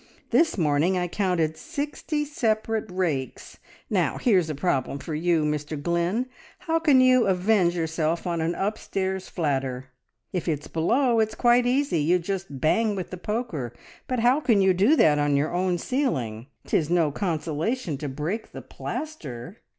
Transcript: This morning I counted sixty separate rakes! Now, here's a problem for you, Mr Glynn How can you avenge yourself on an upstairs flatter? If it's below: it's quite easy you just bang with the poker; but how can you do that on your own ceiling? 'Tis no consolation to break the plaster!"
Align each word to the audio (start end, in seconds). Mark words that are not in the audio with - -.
This 0.31 0.57
morning 0.57 0.97
I 0.97 1.07
counted 1.07 1.57
sixty 1.57 2.25
separate 2.25 2.89
rakes! 2.89 3.59
Now, 3.87 4.17
here's 4.17 4.49
a 4.49 4.55
problem 4.55 4.97
for 4.97 5.13
you, 5.13 5.43
Mr 5.45 5.79
Glynn 5.79 6.25
How 6.57 6.79
can 6.79 7.01
you 7.01 7.27
avenge 7.27 7.75
yourself 7.75 8.25
on 8.25 8.41
an 8.41 8.55
upstairs 8.55 9.29
flatter? 9.29 9.89
If 10.33 10.47
it's 10.47 10.67
below: 10.67 11.19
it's 11.19 11.35
quite 11.35 11.67
easy 11.67 11.99
you 11.99 12.17
just 12.17 12.59
bang 12.59 12.95
with 12.95 13.11
the 13.11 13.17
poker; 13.17 13.73
but 14.07 14.17
how 14.21 14.39
can 14.39 14.59
you 14.59 14.73
do 14.73 14.95
that 14.95 15.19
on 15.19 15.35
your 15.35 15.53
own 15.53 15.77
ceiling? 15.77 16.47
'Tis 16.65 16.89
no 16.89 17.11
consolation 17.11 17.95
to 17.99 18.09
break 18.09 18.53
the 18.53 18.63
plaster!" 18.63 19.57